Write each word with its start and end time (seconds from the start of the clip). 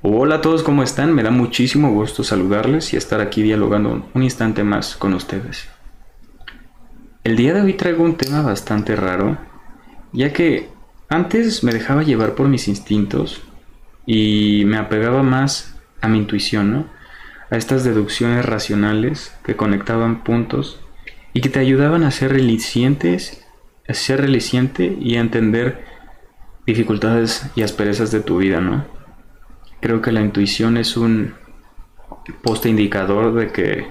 Hola 0.00 0.36
a 0.36 0.40
todos, 0.40 0.62
¿cómo 0.62 0.84
están? 0.84 1.12
Me 1.12 1.24
da 1.24 1.32
muchísimo 1.32 1.90
gusto 1.90 2.22
saludarles 2.22 2.92
y 2.92 2.96
estar 2.96 3.20
aquí 3.20 3.42
dialogando 3.42 4.08
un 4.14 4.22
instante 4.22 4.62
más 4.62 4.94
con 4.94 5.12
ustedes. 5.12 5.68
El 7.24 7.34
día 7.34 7.52
de 7.52 7.62
hoy 7.62 7.72
traigo 7.74 8.04
un 8.04 8.16
tema 8.16 8.42
bastante 8.42 8.94
raro, 8.94 9.38
ya 10.12 10.32
que 10.32 10.68
antes 11.08 11.64
me 11.64 11.72
dejaba 11.72 12.04
llevar 12.04 12.36
por 12.36 12.46
mis 12.46 12.68
instintos 12.68 13.42
y 14.06 14.62
me 14.66 14.76
apegaba 14.76 15.24
más 15.24 15.74
a 16.00 16.06
mi 16.06 16.18
intuición, 16.18 16.72
¿no? 16.72 16.86
A 17.50 17.56
estas 17.56 17.82
deducciones 17.82 18.46
racionales 18.46 19.36
que 19.42 19.56
conectaban 19.56 20.22
puntos 20.22 20.78
y 21.32 21.40
que 21.40 21.48
te 21.48 21.58
ayudaban 21.58 22.04
a 22.04 22.12
ser 22.12 22.30
relicientes, 22.30 23.44
a 23.88 23.94
ser 23.94 24.20
reliciente 24.20 24.96
y 25.00 25.16
a 25.16 25.20
entender 25.20 25.84
dificultades 26.68 27.50
y 27.56 27.62
asperezas 27.62 28.12
de 28.12 28.20
tu 28.20 28.38
vida, 28.38 28.60
¿no? 28.60 28.97
Creo 29.80 30.02
que 30.02 30.12
la 30.12 30.20
intuición 30.20 30.76
es 30.76 30.96
un 30.96 31.34
poste 32.42 32.68
indicador 32.68 33.34
de 33.34 33.52
que, 33.52 33.86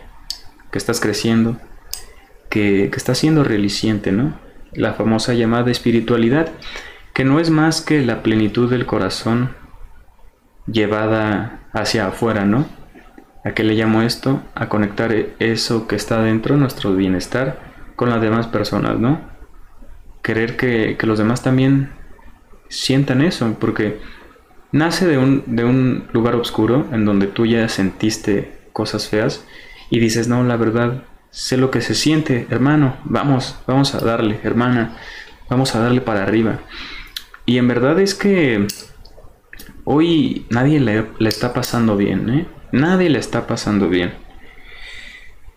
estás 0.73 0.99
creciendo, 0.99 1.57
que, 2.51 2.89
que 2.91 2.97
estás 2.97 3.17
siendo 3.17 3.43
reliciente, 3.43 4.11
¿no? 4.11 4.37
La 4.73 4.93
famosa 4.93 5.33
llamada 5.33 5.71
espiritualidad, 5.71 6.51
que 7.15 7.25
no 7.25 7.39
es 7.39 7.49
más 7.49 7.81
que 7.81 8.05
la 8.05 8.21
plenitud 8.21 8.69
del 8.69 8.85
corazón 8.85 9.55
llevada 10.67 11.61
hacia 11.73 12.07
afuera, 12.07 12.45
¿no? 12.45 12.67
¿A 13.43 13.53
qué 13.53 13.63
le 13.63 13.73
llamo 13.73 14.01
esto? 14.01 14.43
A 14.53 14.69
conectar 14.69 15.15
eso 15.39 15.87
que 15.87 15.95
está 15.95 16.21
dentro, 16.21 16.57
nuestro 16.57 16.93
bienestar, 16.93 17.59
con 17.95 18.09
las 18.09 18.21
demás 18.21 18.45
personas, 18.47 18.99
¿no? 18.99 19.21
Querer 20.21 20.57
que, 20.57 20.95
que 20.99 21.07
los 21.07 21.17
demás 21.17 21.41
también 21.41 21.89
sientan 22.69 23.21
eso, 23.21 23.55
porque 23.59 23.99
nace 24.71 25.05
de 25.05 25.17
un, 25.17 25.43
de 25.45 25.63
un 25.63 26.07
lugar 26.13 26.35
oscuro 26.35 26.85
en 26.91 27.05
donde 27.05 27.27
tú 27.27 27.45
ya 27.45 27.67
sentiste 27.69 28.51
cosas 28.73 29.07
feas 29.07 29.43
y 29.89 29.99
dices, 29.99 30.27
no, 30.27 30.43
la 30.43 30.57
verdad, 30.57 31.03
sé 31.29 31.57
lo 31.57 31.71
que 31.71 31.81
se 31.81 31.95
siente, 31.95 32.47
hermano, 32.49 32.97
vamos, 33.03 33.57
vamos 33.67 33.95
a 33.95 33.99
darle, 33.99 34.39
hermana, 34.43 34.97
vamos 35.49 35.75
a 35.75 35.79
darle 35.79 36.01
para 36.01 36.23
arriba. 36.23 36.59
Y 37.45 37.57
en 37.57 37.67
verdad 37.67 37.99
es 37.99 38.13
que 38.13 38.67
hoy 39.85 40.45
nadie 40.49 40.79
le, 40.79 41.05
le 41.19 41.29
está 41.29 41.53
pasando 41.53 41.95
bien, 41.95 42.29
¿eh? 42.29 42.47
Nadie 42.71 43.09
le 43.09 43.19
está 43.19 43.47
pasando 43.47 43.87
bien. 43.87 44.13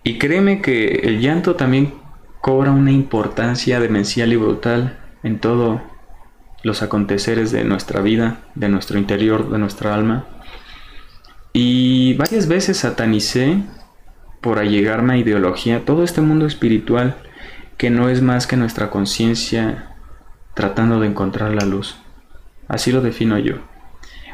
Y 0.04 0.18
créeme 0.18 0.62
que 0.62 1.00
el 1.02 1.20
llanto 1.20 1.56
también 1.56 1.94
cobra 2.40 2.70
una 2.70 2.92
importancia 2.92 3.80
demencial 3.80 4.32
y 4.32 4.36
brutal 4.36 4.98
en 5.22 5.40
todo 5.40 5.82
los 6.62 6.82
aconteceres 6.82 7.52
de 7.52 7.64
nuestra 7.64 8.00
vida, 8.00 8.38
de 8.54 8.68
nuestro 8.68 8.98
interior, 8.98 9.50
de 9.50 9.58
nuestra 9.58 9.94
alma. 9.94 10.26
Y 11.52 12.14
varias 12.14 12.48
veces 12.48 12.78
satanicé 12.78 13.62
por 14.40 14.58
allegarme 14.58 15.14
a 15.14 15.18
ideología 15.18 15.84
todo 15.84 16.04
este 16.04 16.20
mundo 16.20 16.46
espiritual 16.46 17.16
que 17.76 17.90
no 17.90 18.08
es 18.08 18.22
más 18.22 18.46
que 18.46 18.56
nuestra 18.56 18.90
conciencia 18.90 19.96
tratando 20.54 21.00
de 21.00 21.06
encontrar 21.06 21.54
la 21.54 21.64
luz. 21.64 21.96
Así 22.68 22.92
lo 22.92 23.00
defino 23.00 23.38
yo. 23.38 23.56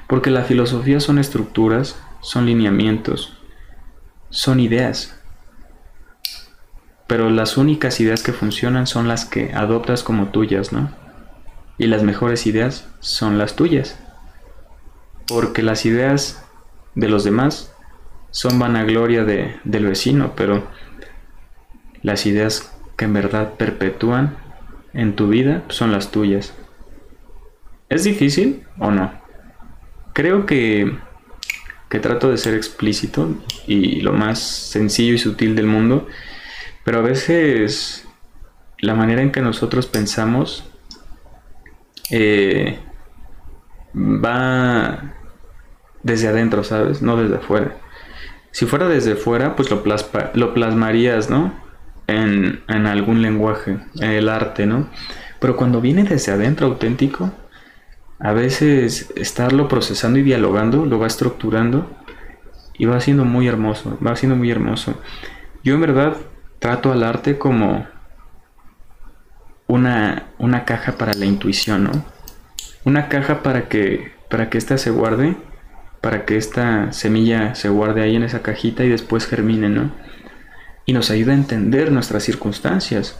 Porque 0.09 0.31
la 0.31 0.45
filosofía 0.45 1.01
son 1.01 1.19
estructuras, 1.19 2.01
son 2.21 2.47
lineamientos, 2.47 3.39
son 4.31 4.61
ideas. 4.61 5.21
Pero 7.07 7.31
las 7.31 7.57
únicas 7.57 8.01
ideas 8.01 8.23
que 8.23 8.33
funcionan 8.33 8.87
son 8.87 9.09
las 9.09 9.25
que 9.25 9.53
adoptas 9.55 10.03
como 10.03 10.29
tuyas, 10.29 10.73
¿no? 10.73 10.91
Y 11.79 11.87
las 11.87 12.03
mejores 12.03 12.47
ideas 12.47 12.89
son 13.01 13.39
las 13.39 13.57
tuyas. 13.57 13.99
Porque 15.27 15.63
las 15.63 15.87
ideas 15.87 16.45
de 16.95 17.09
los 17.09 17.25
demás 17.25 17.73
son 18.31 18.59
vanagloria 18.59 19.25
de, 19.25 19.57
del 19.65 19.87
vecino, 19.87 20.35
pero 20.37 20.67
las 22.03 22.27
ideas 22.27 22.73
que 22.97 23.05
en 23.05 23.13
verdad 23.13 23.55
perpetúan 23.55 24.37
en 24.93 25.17
tu 25.17 25.29
vida 25.29 25.65
son 25.69 25.93
las 25.93 26.11
tuyas. 26.11 26.55
¿Es 27.89 28.05
difícil 28.05 28.65
o 28.79 28.91
no? 28.91 29.13
Creo 30.13 30.47
que, 30.47 30.97
que 31.89 32.01
trato 32.01 32.31
de 32.31 32.39
ser 32.39 32.55
explícito 32.55 33.35
y 33.67 34.01
lo 34.01 34.13
más 34.13 34.39
sencillo 34.39 35.15
y 35.15 35.19
sutil 35.19 35.55
del 35.55 35.67
mundo, 35.67 36.09
pero 36.85 36.99
a 36.99 37.03
veces 37.03 38.07
la 38.79 38.95
manera 38.95 39.23
en 39.23 39.33
que 39.33 39.41
nosotros 39.41 39.87
pensamos 39.87 40.65
eh, 42.11 42.79
va 43.95 45.15
desde 46.03 46.29
adentro, 46.29 46.65
¿sabes? 46.65 47.03
No 47.03 47.17
desde 47.17 47.37
afuera. 47.37 47.77
Si 48.51 48.67
fuera 48.67 48.89
desde 48.89 49.17
fuera, 49.17 49.57
pues 49.57 49.71
lo, 49.71 49.83
lo 50.35 50.55
plasmarías, 50.55 51.29
¿no? 51.31 51.53
En, 52.07 52.63
en, 52.69 52.87
algún 52.87 53.21
lenguaje, 53.21 53.79
en 53.97 54.11
el 54.11 54.29
arte, 54.29 54.67
¿no? 54.67 54.89
Pero 55.41 55.57
cuando 55.57 55.81
viene 55.81 56.05
desde 56.05 56.33
adentro 56.33 56.67
auténtico, 56.67 57.33
a 58.19 58.33
veces 58.33 59.13
estarlo 59.17 59.69
procesando 59.69 60.19
y 60.19 60.23
dialogando, 60.23 60.87
lo 60.87 60.99
va 60.99 61.07
estructurando 61.07 61.91
y 62.79 62.87
va 62.87 63.01
siendo 63.01 63.25
muy 63.25 63.49
hermoso, 63.49 63.99
va 64.05 64.17
siendo 64.17 64.37
muy 64.37 64.51
hermoso. 64.51 65.01
Yo 65.63 65.75
en 65.75 65.81
verdad 65.81 66.17
trato 66.59 66.93
al 66.93 67.03
arte 67.03 67.39
como 67.39 67.87
una, 69.67 70.27
una 70.39 70.65
caja 70.65 70.93
para 70.93 71.15
la 71.15 71.27
intuición, 71.27 71.85
¿no? 71.85 72.05
Una 72.85 73.09
caja 73.09 73.43
para 73.43 73.69
que, 73.69 74.13
para 74.31 74.49
que 74.49 74.59
ésta 74.59 74.79
se 74.79 74.91
guarde, 74.91 75.37
para 76.01 76.25
que 76.25 76.37
esta 76.37 76.93
semilla 76.93 77.55
se 77.55 77.69
guarde 77.69 78.03
ahí 78.03 78.17
en 78.17 78.23
esa 78.23 78.43
cajita 78.43 78.85
y 78.85 78.89
después 78.89 79.27
germine, 79.27 79.69
¿no? 79.69 79.91
Y 80.85 80.93
nos 80.93 81.11
ayuda 81.11 81.33
a 81.33 81.37
entender 81.37 81.91
nuestras 81.91 82.23
circunstancias. 82.23 83.19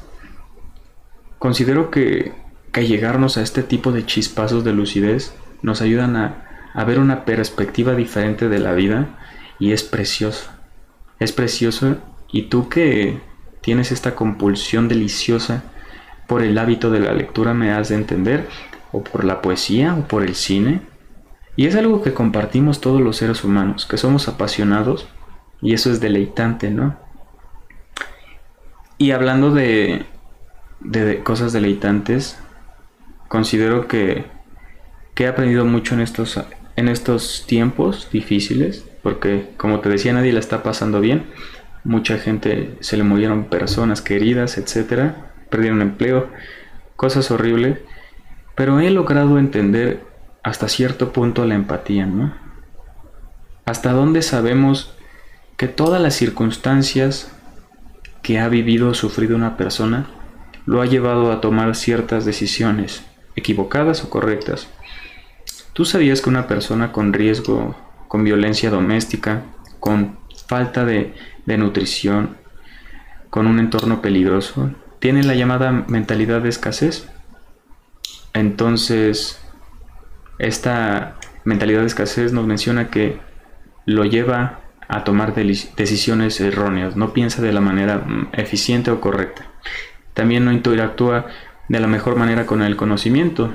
Considero 1.39 1.91
que, 1.91 2.33
que 2.73 2.87
llegarnos 2.87 3.37
a 3.39 3.43
este 3.43 3.63
tipo 3.63 3.91
de 3.91 4.07
chispazos 4.07 4.63
de 4.63 4.73
lucidez 4.73 5.35
nos 5.63 5.83
ayudan 5.83 6.17
a, 6.17 6.45
a 6.75 6.85
ver 6.85 7.01
una 7.01 7.25
perspectiva 7.25 7.95
diferente 7.95 8.49
de 8.49 8.61
la 8.61 8.73
vida 8.73 9.19
y 9.59 9.73
es 9.73 9.83
precioso. 9.83 10.51
Es 11.19 11.33
precioso 11.33 11.97
y 12.31 12.43
tú 12.43 12.69
que 12.69 13.21
tienes 13.63 13.91
esta 13.91 14.15
compulsión 14.15 14.87
deliciosa 14.87 15.65
por 16.27 16.43
el 16.43 16.59
hábito 16.59 16.91
de 16.91 17.01
la 17.01 17.13
lectura 17.13 17.55
me 17.55 17.73
has 17.73 17.89
de 17.89 17.95
entender, 17.95 18.49
o 18.93 19.03
por 19.03 19.25
la 19.25 19.43
poesía, 19.43 19.95
o 19.95 20.09
por 20.09 20.23
el 20.23 20.35
cine. 20.35 20.81
Y 21.57 21.67
es 21.67 21.77
algo 21.77 22.03
que 22.03 22.13
compartimos 22.13 22.81
todos 22.81 23.01
los 23.01 23.17
seres 23.17 23.45
humanos, 23.45 23.87
que 23.87 23.97
somos 23.97 24.29
apasionados, 24.29 25.09
y 25.63 25.73
eso 25.73 25.91
es 25.91 26.01
deleitante, 26.01 26.71
¿no? 26.71 26.97
Y 28.99 29.11
hablando 29.11 29.53
de, 29.53 30.07
de, 30.81 31.23
cosas 31.23 31.53
deleitantes, 31.53 32.39
considero 33.29 33.89
que, 33.89 34.25
que 35.15 35.25
he 35.25 35.29
aprendido 35.29 35.65
mucho 35.65 35.95
en 35.95 36.01
estos, 36.01 36.41
en 36.77 36.89
estos 36.89 37.45
tiempos 37.47 38.09
difíciles, 38.11 38.85
porque 39.03 39.51
como 39.57 39.81
te 39.81 39.89
decía, 39.89 40.13
nadie 40.13 40.33
la 40.33 40.41
está 40.41 40.63
pasando 40.63 41.01
bien. 41.01 41.27
Mucha 41.85 42.19
gente 42.19 42.77
se 42.81 42.97
le 42.97 43.05
murieron 43.05 43.45
personas 43.45 44.03
queridas, 44.03 44.59
etcétera 44.59 45.27
perdieron 45.57 45.81
empleo, 45.81 46.29
cosas 46.97 47.31
horribles, 47.31 47.79
pero 48.55 48.79
he 48.79 48.91
logrado 48.91 49.39
entender 49.39 50.03
hasta 50.43 50.69
cierto 50.69 51.15
punto 51.15 51.47
la 51.47 51.55
empatía, 51.55 52.05
¿no? 52.05 52.35
Hasta 53.65 53.93
dónde 53.93 54.21
sabemos 54.21 54.95
que 55.57 55.67
todas 55.67 56.03
las 56.03 56.13
circunstancias 56.13 57.33
que 58.23 58.39
ha 58.39 58.49
vivido 58.49 58.91
o 58.91 58.95
sufrido 58.95 59.35
una 59.35 59.57
persona 59.57 60.09
lo 60.67 60.83
ha 60.83 60.87
llevado 60.87 61.33
a 61.33 61.41
tomar 61.41 61.75
ciertas 61.75 62.27
decisiones, 62.27 63.03
equivocadas 63.35 64.05
o 64.05 64.11
correctas. 64.11 64.69
¿Tú 65.73 65.87
sabías 65.87 66.21
que 66.21 66.29
una 66.29 66.47
persona 66.47 66.93
con 66.93 67.15
riesgo, 67.15 67.75
con 68.09 68.25
violencia 68.25 68.69
doméstica, 68.69 69.45
con 69.81 70.19
falta 70.49 70.85
de, 70.85 71.15
de 71.47 71.57
nutrición, 71.57 72.37
con 73.31 73.47
un 73.47 73.59
entorno 73.59 74.03
peligroso, 74.03 74.71
tiene 75.07 75.23
la 75.23 75.35
llamada 75.35 75.71
mentalidad 75.71 76.41
de 76.41 76.49
escasez. 76.49 77.09
Entonces, 78.35 79.41
esta 80.41 81.15
mentalidad 81.45 81.83
de 81.83 81.87
escasez 81.87 82.33
nos 82.33 82.45
menciona 82.45 82.91
que 82.91 83.21
lo 83.85 84.05
lleva 84.05 84.63
a 84.89 85.05
tomar 85.05 85.33
decisiones 85.33 86.41
erróneas, 86.41 86.97
no 86.97 87.13
piensa 87.13 87.41
de 87.41 87.53
la 87.53 87.61
manera 87.61 87.99
mm, 87.99 88.31
eficiente 88.33 88.91
o 88.91 89.01
correcta. 89.01 89.47
También 90.13 90.45
no 90.45 90.51
interactúa 90.51 91.27
de 91.69 91.79
la 91.79 91.87
mejor 91.87 92.17
manera 92.17 92.45
con 92.45 92.61
el 92.63 92.75
conocimiento. 92.75 93.55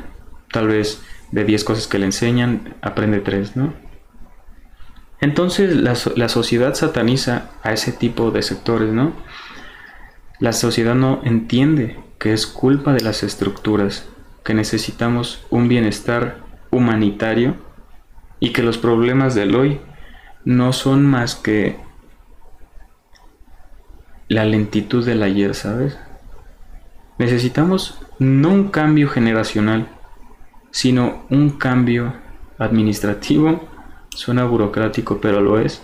Tal 0.53 0.69
vez 0.69 1.03
de 1.33 1.43
10 1.43 1.65
cosas 1.65 1.87
que 1.87 1.99
le 1.99 2.05
enseñan, 2.05 2.75
aprende 2.81 3.19
3, 3.19 3.57
¿no? 3.57 3.73
Entonces 5.19 5.75
la, 5.75 5.97
la 6.15 6.29
sociedad 6.29 6.75
sataniza 6.75 7.49
a 7.61 7.73
ese 7.73 7.91
tipo 7.91 8.31
de 8.31 8.41
sectores, 8.41 8.93
¿no? 8.93 9.11
La 10.41 10.53
sociedad 10.53 10.95
no 10.95 11.21
entiende 11.23 11.99
que 12.17 12.33
es 12.33 12.47
culpa 12.47 12.93
de 12.93 13.01
las 13.01 13.21
estructuras, 13.21 14.09
que 14.43 14.55
necesitamos 14.55 15.45
un 15.51 15.67
bienestar 15.67 16.39
humanitario 16.71 17.57
y 18.39 18.51
que 18.51 18.63
los 18.63 18.79
problemas 18.79 19.35
del 19.35 19.53
hoy 19.53 19.79
no 20.43 20.73
son 20.73 21.05
más 21.05 21.35
que 21.35 21.77
la 24.29 24.43
lentitud 24.43 25.05
del 25.05 25.21
ayer, 25.21 25.53
¿sabes? 25.53 25.99
Necesitamos 27.19 27.99
no 28.17 28.49
un 28.49 28.69
cambio 28.69 29.09
generacional, 29.09 29.89
sino 30.71 31.23
un 31.29 31.51
cambio 31.51 32.15
administrativo, 32.57 33.69
suena 34.09 34.45
burocrático, 34.45 35.21
pero 35.21 35.39
lo 35.39 35.59
es, 35.59 35.83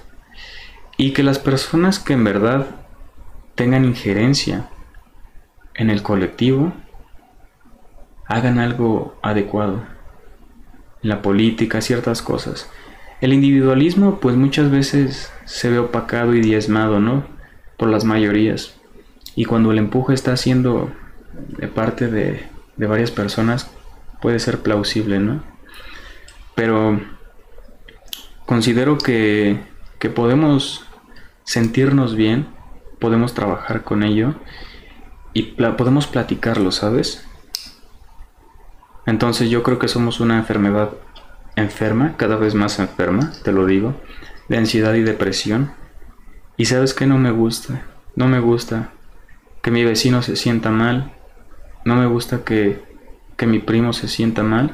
y 0.97 1.13
que 1.13 1.21
las 1.21 1.37
personas 1.37 1.99
que 1.99 2.13
en 2.13 2.23
verdad 2.23 2.86
tengan 3.57 3.85
injerencia 3.85 4.69
en 5.73 5.89
el 5.89 6.03
colectivo 6.03 6.73
hagan 8.27 8.59
algo 8.59 9.17
adecuado. 9.21 9.83
En 11.01 11.09
la 11.09 11.21
política, 11.21 11.81
ciertas 11.81 12.21
cosas. 12.21 12.69
El 13.19 13.33
individualismo 13.33 14.19
pues 14.19 14.35
muchas 14.35 14.69
veces 14.69 15.31
se 15.45 15.69
ve 15.69 15.79
opacado 15.79 16.35
y 16.35 16.41
diezmado, 16.41 16.99
¿no? 16.99 17.25
Por 17.77 17.89
las 17.89 18.05
mayorías. 18.05 18.75
Y 19.35 19.45
cuando 19.45 19.71
el 19.71 19.79
empuje 19.79 20.13
está 20.13 20.37
siendo 20.37 20.91
de 21.57 21.67
parte 21.67 22.07
de, 22.07 22.47
de 22.75 22.87
varias 22.87 23.09
personas, 23.09 23.71
puede 24.21 24.39
ser 24.39 24.61
plausible, 24.61 25.19
¿no? 25.19 25.41
Pero 26.53 26.99
considero 28.45 28.99
que, 28.99 29.59
que 29.97 30.09
podemos 30.09 30.85
sentirnos 31.43 32.15
bien, 32.15 32.56
podemos 32.99 33.33
trabajar 33.33 33.83
con 33.83 34.03
ello 34.03 34.35
y 35.33 35.43
podemos 35.43 36.07
platicarlo, 36.07 36.71
¿sabes? 36.71 37.27
Entonces 39.05 39.49
yo 39.49 39.63
creo 39.63 39.79
que 39.79 39.87
somos 39.87 40.19
una 40.19 40.37
enfermedad 40.37 40.91
enferma, 41.55 42.15
cada 42.17 42.37
vez 42.37 42.55
más 42.55 42.79
enferma, 42.79 43.33
te 43.43 43.51
lo 43.51 43.65
digo, 43.65 43.95
de 44.47 44.57
ansiedad 44.57 44.93
y 44.93 45.01
depresión. 45.01 45.71
Y 46.55 46.65
sabes 46.65 46.93
que 46.93 47.05
no 47.05 47.17
me 47.17 47.31
gusta, 47.31 47.81
no 48.15 48.27
me 48.27 48.39
gusta 48.39 48.89
que 49.61 49.71
mi 49.71 49.83
vecino 49.83 50.21
se 50.21 50.35
sienta 50.35 50.71
mal, 50.71 51.13
no 51.85 51.95
me 51.95 52.05
gusta 52.05 52.43
que, 52.43 52.83
que 53.37 53.47
mi 53.47 53.59
primo 53.59 53.93
se 53.93 54.07
sienta 54.07 54.43
mal. 54.43 54.73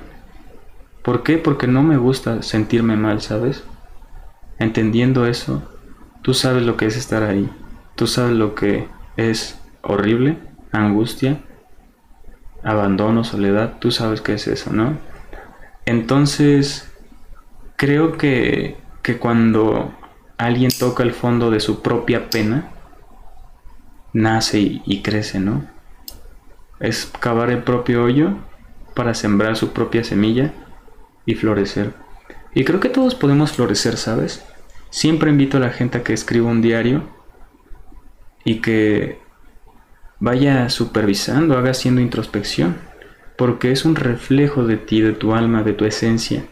¿Por 1.03 1.23
qué? 1.23 1.37
Porque 1.37 1.67
no 1.67 1.83
me 1.83 1.97
gusta 1.97 2.41
sentirme 2.41 2.95
mal, 2.95 3.21
¿sabes? 3.21 3.63
Entendiendo 4.59 5.25
eso, 5.25 5.61
tú 6.21 6.33
sabes 6.33 6.63
lo 6.63 6.77
que 6.77 6.85
es 6.85 6.95
estar 6.95 7.23
ahí, 7.23 7.49
tú 7.95 8.07
sabes 8.07 8.35
lo 8.35 8.55
que 8.55 8.87
es 9.17 9.59
horrible, 9.81 10.37
angustia, 10.71 11.41
abandono, 12.63 13.23
soledad, 13.23 13.77
tú 13.79 13.91
sabes 13.91 14.21
qué 14.21 14.33
es 14.33 14.47
eso, 14.47 14.71
¿no? 14.71 14.97
Entonces, 15.85 16.89
creo 17.75 18.17
que, 18.17 18.77
que 19.01 19.17
cuando 19.17 19.93
alguien 20.37 20.71
toca 20.77 21.03
el 21.03 21.11
fondo 21.11 21.51
de 21.51 21.59
su 21.59 21.81
propia 21.81 22.29
pena, 22.29 22.69
nace 24.13 24.59
y, 24.59 24.81
y, 24.85 25.01
crece, 25.01 25.39
¿no? 25.39 25.65
Es 26.79 27.11
cavar 27.19 27.49
el 27.49 27.63
propio 27.63 28.03
hoyo 28.03 28.37
para 28.93 29.13
sembrar 29.13 29.55
su 29.55 29.73
propia 29.73 30.03
semilla 30.03 30.53
y 31.25 31.35
florecer. 31.35 31.93
Y 32.53 32.63
creo 32.63 32.79
que 32.79 32.89
todos 32.89 33.15
podemos 33.15 33.51
florecer, 33.53 33.97
¿sabes? 33.97 34.45
Siempre 34.89 35.31
invito 35.31 35.57
a 35.57 35.61
la 35.61 35.71
gente 35.71 35.97
a 35.97 36.03
que 36.03 36.13
escriba 36.13 36.49
un 36.49 36.61
diario 36.61 37.03
y 38.43 38.61
que 38.61 39.19
vaya 40.19 40.69
supervisando, 40.69 41.57
haga 41.57 41.71
haciendo 41.71 42.01
introspección, 42.01 42.77
porque 43.37 43.71
es 43.71 43.85
un 43.85 43.95
reflejo 43.95 44.65
de 44.65 44.77
ti, 44.77 45.01
de 45.01 45.13
tu 45.13 45.33
alma, 45.33 45.63
de 45.63 45.73
tu 45.73 45.85
esencia, 45.85 46.45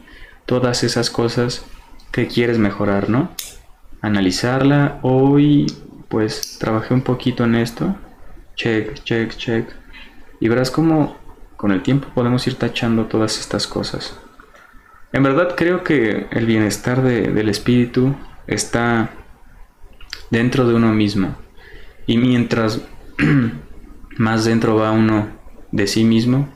todas 0.45 0.83
esas 0.83 1.09
cosas 1.09 1.65
que 2.11 2.27
quieres 2.27 2.57
mejorar, 2.57 3.09
¿no? 3.09 3.31
Analizarla, 4.01 4.99
hoy 5.01 5.67
pues 6.09 6.57
trabajé 6.59 6.93
un 6.93 7.01
poquito 7.01 7.45
en 7.45 7.55
esto, 7.55 7.95
check, 8.55 9.01
check, 9.03 9.35
check, 9.37 9.69
y 10.39 10.49
verás 10.49 10.71
cómo 10.71 11.15
con 11.55 11.71
el 11.71 11.83
tiempo 11.83 12.09
podemos 12.13 12.45
ir 12.47 12.55
tachando 12.55 13.05
todas 13.05 13.39
estas 13.39 13.67
cosas. 13.67 14.19
En 15.13 15.23
verdad 15.23 15.55
creo 15.55 15.83
que 15.83 16.27
el 16.31 16.45
bienestar 16.45 17.01
del 17.01 17.49
espíritu 17.49 18.15
está 18.47 19.11
dentro 20.29 20.67
de 20.67 20.73
uno 20.73 20.91
mismo. 20.93 21.35
Y 22.11 22.17
mientras 22.17 22.81
más 24.17 24.43
dentro 24.43 24.75
va 24.75 24.91
uno 24.91 25.29
de 25.71 25.87
sí 25.87 26.03
mismo, 26.03 26.49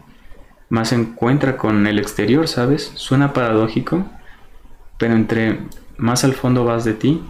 más 0.68 0.90
se 0.90 0.96
encuentra 0.96 1.56
con 1.56 1.88
el 1.88 1.98
exterior, 1.98 2.50
¿sabes? 2.50 2.92
Suena 2.96 3.32
paradójico, 3.32 4.06
pero 4.98 5.14
entre 5.14 5.60
más 5.96 6.26
al 6.26 6.34
fondo 6.34 6.66
vas 6.66 6.84
de 6.84 6.92
ti, 6.92 7.24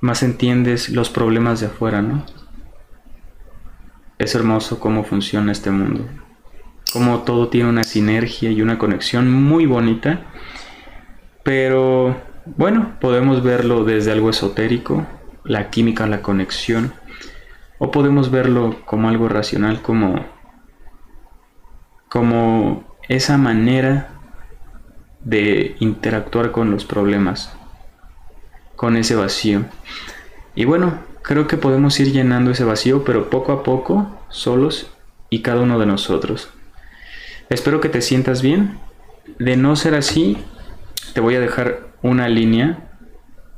más 0.00 0.22
entiendes 0.22 0.90
los 0.90 1.10
problemas 1.10 1.58
de 1.58 1.66
afuera, 1.66 2.00
¿no? 2.00 2.24
Es 4.18 4.36
hermoso 4.36 4.78
cómo 4.78 5.02
funciona 5.02 5.50
este 5.50 5.72
mundo, 5.72 6.06
cómo 6.92 7.22
todo 7.22 7.48
tiene 7.48 7.70
una 7.70 7.82
sinergia 7.82 8.52
y 8.52 8.62
una 8.62 8.78
conexión 8.78 9.32
muy 9.32 9.66
bonita, 9.66 10.26
pero 11.42 12.16
bueno, 12.44 12.92
podemos 13.00 13.42
verlo 13.42 13.82
desde 13.82 14.12
algo 14.12 14.30
esotérico, 14.30 15.08
la 15.42 15.70
química, 15.70 16.06
la 16.06 16.22
conexión, 16.22 16.92
o 17.82 17.90
podemos 17.90 18.30
verlo 18.30 18.76
como 18.84 19.08
algo 19.08 19.26
racional, 19.26 19.80
como, 19.80 20.26
como 22.10 22.84
esa 23.08 23.38
manera 23.38 24.10
de 25.24 25.76
interactuar 25.80 26.52
con 26.52 26.70
los 26.70 26.84
problemas, 26.84 27.56
con 28.76 28.98
ese 28.98 29.14
vacío. 29.14 29.64
Y 30.54 30.66
bueno, 30.66 30.98
creo 31.22 31.46
que 31.46 31.56
podemos 31.56 31.98
ir 32.00 32.12
llenando 32.12 32.50
ese 32.50 32.64
vacío, 32.64 33.02
pero 33.02 33.30
poco 33.30 33.50
a 33.50 33.62
poco, 33.62 34.10
solos 34.28 34.92
y 35.30 35.40
cada 35.40 35.62
uno 35.62 35.78
de 35.78 35.86
nosotros. 35.86 36.50
Espero 37.48 37.80
que 37.80 37.88
te 37.88 38.02
sientas 38.02 38.42
bien. 38.42 38.78
De 39.38 39.56
no 39.56 39.74
ser 39.74 39.94
así, 39.94 40.36
te 41.14 41.20
voy 41.20 41.34
a 41.34 41.40
dejar 41.40 41.88
una 42.02 42.28
línea 42.28 42.89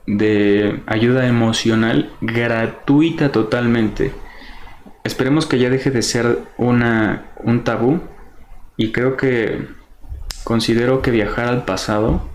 de 0.06 0.82
ayuda 0.86 1.26
emocional 1.26 2.12
gratuita 2.20 3.32
totalmente. 3.32 4.12
Esperemos 5.04 5.46
que 5.46 5.58
ya 5.58 5.70
deje 5.70 5.90
de 5.90 6.02
ser 6.02 6.38
una, 6.56 7.26
un 7.42 7.64
tabú 7.64 8.00
y 8.76 8.92
creo 8.92 9.16
que 9.16 9.68
considero 10.44 11.02
que 11.02 11.10
viajar 11.10 11.48
al 11.48 11.64
pasado, 11.64 12.28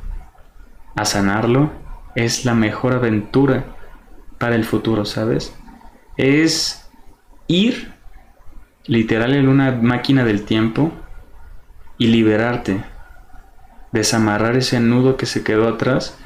a 0.96 1.06
sanarlo, 1.06 1.72
es 2.16 2.46
la 2.46 2.56
mejor 2.56 2.94
aventura 2.94 3.66
para 4.38 4.56
el 4.56 4.64
futuro, 4.64 5.06
¿sabes? 5.06 5.56
Es 6.18 6.90
ir 7.48 7.94
literal 8.86 9.34
en 9.34 9.48
una 9.48 9.72
máquina 9.72 10.24
del 10.24 10.44
tiempo 10.44 10.92
y 11.98 12.08
liberarte, 12.08 12.84
desamarrar 13.92 14.56
ese 14.56 14.80
nudo 14.80 15.18
que 15.18 15.26
se 15.26 15.44
quedó 15.44 15.68
atrás 15.68 16.18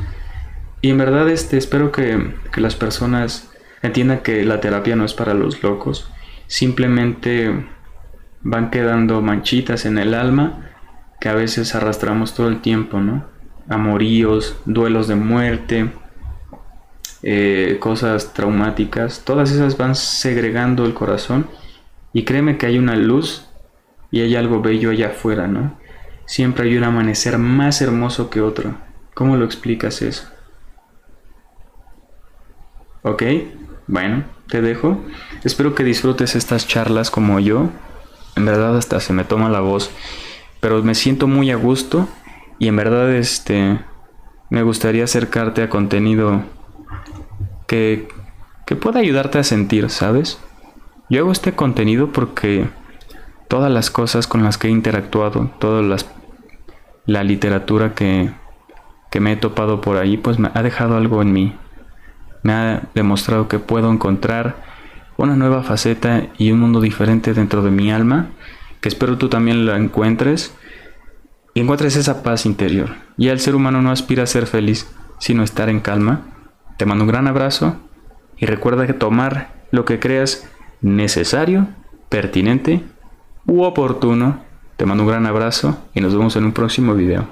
y 0.81 0.89
en 0.89 0.97
verdad 0.97 1.29
este, 1.29 1.57
espero 1.57 1.91
que, 1.91 2.33
las 2.55 2.75
personas 2.75 3.51
entiendan 3.83 4.19
que 4.19 4.43
la 4.43 4.59
terapia 4.59 4.95
no 4.95 5.05
es 5.05 5.13
para 5.13 5.33
los 5.33 5.61
locos. 5.61 6.11
Simplemente 6.47 7.67
van 8.41 8.71
quedando 8.71 9.21
manchitas 9.21 9.85
en 9.85 9.99
el 9.99 10.13
alma 10.13 10.71
que 11.19 11.29
a 11.29 11.35
veces 11.35 11.75
arrastramos 11.75 12.33
todo 12.33 12.47
el 12.47 12.61
tiempo, 12.61 12.99
¿no? 12.99 13.25
Amoríos, 13.69 14.57
duelos 14.65 15.07
de 15.07 15.15
muerte, 15.15 15.91
eh, 17.21 17.77
cosas 17.79 18.33
traumáticas, 18.33 19.23
todas 19.23 19.51
esas 19.51 19.77
van 19.77 19.95
segregando 19.95 20.85
el 20.85 20.95
corazón 20.95 21.47
y 22.11 22.25
créeme 22.25 22.57
que 22.57 22.65
hay 22.65 22.79
una 22.79 22.95
luz 22.95 23.45
y 24.09 24.21
hay 24.21 24.35
algo 24.35 24.61
bello 24.61 24.89
allá 24.89 25.09
afuera, 25.09 25.47
¿no? 25.47 25.79
Siempre 26.25 26.67
hay 26.67 26.75
un 26.75 26.83
amanecer 26.83 27.37
más 27.37 27.81
hermoso 27.81 28.31
que 28.31 28.41
otro. 28.41 28.75
¿Cómo 29.13 29.37
lo 29.37 29.45
explicas 29.45 30.01
eso? 30.01 30.27
Ok, 33.03 33.23
bueno, 33.87 34.25
te 34.47 34.61
dejo. 34.61 34.99
Espero 35.43 35.73
que 35.73 35.83
disfrutes 35.83 36.35
estas 36.35 36.67
charlas 36.67 37.09
como 37.09 37.39
yo. 37.39 37.69
En 38.35 38.45
verdad 38.45 38.77
hasta 38.77 38.99
se 38.99 39.11
me 39.11 39.23
toma 39.23 39.49
la 39.49 39.59
voz, 39.59 39.89
pero 40.59 40.83
me 40.83 40.93
siento 40.93 41.27
muy 41.27 41.49
a 41.49 41.55
gusto 41.55 42.07
y 42.59 42.67
en 42.67 42.75
verdad 42.75 43.11
este 43.15 43.79
me 44.51 44.61
gustaría 44.61 45.05
acercarte 45.05 45.63
a 45.63 45.69
contenido 45.69 46.43
que 47.67 48.07
que 48.67 48.75
pueda 48.75 48.99
ayudarte 48.99 49.39
a 49.39 49.43
sentir, 49.43 49.89
¿sabes? 49.89 50.39
Yo 51.09 51.21
hago 51.21 51.31
este 51.31 51.53
contenido 51.53 52.11
porque 52.11 52.69
todas 53.47 53.71
las 53.71 53.89
cosas 53.89 54.27
con 54.27 54.43
las 54.43 54.59
que 54.59 54.67
he 54.67 54.71
interactuado, 54.71 55.49
toda 55.59 55.81
las 55.81 56.07
la 57.07 57.23
literatura 57.23 57.95
que 57.95 58.31
que 59.09 59.19
me 59.19 59.33
he 59.33 59.37
topado 59.37 59.81
por 59.81 59.97
ahí, 59.97 60.17
pues 60.17 60.37
me 60.37 60.51
ha 60.53 60.61
dejado 60.61 60.95
algo 60.95 61.21
en 61.23 61.33
mí 61.33 61.55
me 62.43 62.53
ha 62.53 62.83
demostrado 62.95 63.47
que 63.47 63.59
puedo 63.59 63.91
encontrar 63.91 64.55
una 65.17 65.35
nueva 65.35 65.63
faceta 65.63 66.27
y 66.37 66.51
un 66.51 66.59
mundo 66.59 66.81
diferente 66.81 67.33
dentro 67.33 67.61
de 67.61 67.71
mi 67.71 67.91
alma, 67.91 68.29
que 68.79 68.89
espero 68.89 69.17
tú 69.17 69.29
también 69.29 69.65
la 69.65 69.77
encuentres 69.77 70.55
y 71.53 71.61
encuentres 71.61 71.95
esa 71.95 72.23
paz 72.23 72.45
interior. 72.45 72.89
Y 73.17 73.27
el 73.27 73.39
ser 73.39 73.55
humano 73.55 73.81
no 73.81 73.91
aspira 73.91 74.23
a 74.23 74.27
ser 74.27 74.47
feliz, 74.47 74.89
sino 75.19 75.41
a 75.41 75.45
estar 75.45 75.69
en 75.69 75.79
calma. 75.79 76.21
Te 76.77 76.85
mando 76.85 77.03
un 77.03 77.09
gran 77.09 77.27
abrazo 77.27 77.77
y 78.37 78.45
recuerda 78.45 78.87
que 78.87 78.93
tomar 78.93 79.53
lo 79.71 79.85
que 79.85 79.99
creas 79.99 80.49
necesario, 80.81 81.67
pertinente 82.09 82.83
u 83.45 83.61
oportuno. 83.61 84.43
Te 84.77 84.85
mando 84.87 85.03
un 85.03 85.09
gran 85.09 85.27
abrazo 85.27 85.77
y 85.93 86.01
nos 86.01 86.15
vemos 86.15 86.35
en 86.35 86.45
un 86.45 86.53
próximo 86.53 86.95
video 86.95 87.27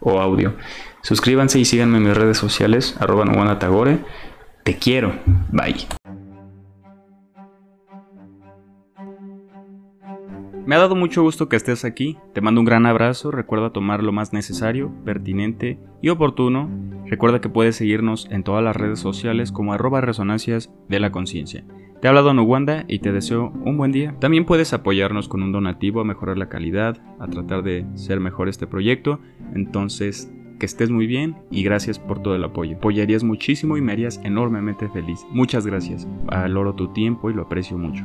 o 0.00 0.20
audio. 0.20 0.54
Suscríbanse 1.02 1.58
y 1.58 1.66
síganme 1.66 1.98
en 1.98 2.04
mis 2.04 2.16
redes 2.16 2.38
sociales, 2.38 2.96
arroba 2.98 3.58
Tagore. 3.58 3.98
Te 4.64 4.76
quiero. 4.78 5.12
Bye. 5.52 5.86
Me 10.66 10.74
ha 10.74 10.78
dado 10.78 10.96
mucho 10.96 11.22
gusto 11.22 11.50
que 11.50 11.56
estés 11.56 11.84
aquí, 11.84 12.16
te 12.32 12.40
mando 12.40 12.62
un 12.62 12.64
gran 12.64 12.86
abrazo, 12.86 13.30
recuerda 13.30 13.74
tomar 13.74 14.02
lo 14.02 14.12
más 14.12 14.32
necesario, 14.32 14.90
pertinente 15.04 15.78
y 16.00 16.08
oportuno, 16.08 16.70
recuerda 17.04 17.42
que 17.42 17.50
puedes 17.50 17.76
seguirnos 17.76 18.26
en 18.30 18.42
todas 18.42 18.64
las 18.64 18.74
redes 18.74 18.98
sociales 18.98 19.52
como 19.52 19.74
arroba 19.74 20.00
resonancias 20.00 20.72
de 20.88 21.00
la 21.00 21.12
conciencia. 21.12 21.66
Te 22.00 22.08
ha 22.08 22.10
hablado 22.10 22.32
Nuwanda 22.32 22.86
y 22.88 23.00
te 23.00 23.12
deseo 23.12 23.52
un 23.66 23.76
buen 23.76 23.92
día. 23.92 24.16
También 24.18 24.46
puedes 24.46 24.72
apoyarnos 24.72 25.28
con 25.28 25.42
un 25.42 25.52
donativo 25.52 26.00
a 26.00 26.04
mejorar 26.04 26.38
la 26.38 26.48
calidad, 26.48 27.02
a 27.20 27.26
tratar 27.26 27.62
de 27.62 27.84
ser 27.94 28.20
mejor 28.20 28.48
este 28.48 28.66
proyecto, 28.66 29.20
entonces 29.54 30.32
que 30.58 30.66
estés 30.66 30.90
muy 30.90 31.06
bien 31.06 31.36
y 31.50 31.62
gracias 31.62 31.98
por 31.98 32.22
todo 32.22 32.34
el 32.34 32.44
apoyo. 32.44 32.76
Apoyarías 32.76 33.24
muchísimo 33.24 33.76
y 33.76 33.80
me 33.80 33.92
harías 33.92 34.20
enormemente 34.24 34.88
feliz. 34.88 35.20
Muchas 35.30 35.66
gracias. 35.66 36.06
Valoro 36.24 36.74
tu 36.74 36.88
tiempo 36.92 37.30
y 37.30 37.34
lo 37.34 37.42
aprecio 37.42 37.78
mucho. 37.78 38.04